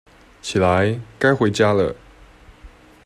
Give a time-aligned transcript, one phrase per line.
[0.41, 1.95] 起來，該回家了